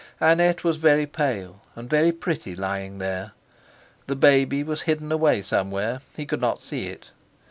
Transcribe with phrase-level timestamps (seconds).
[0.19, 3.33] Annette was very pale and very pretty lying there.
[4.07, 7.11] The baby was hidden away somewhere; he could not see it.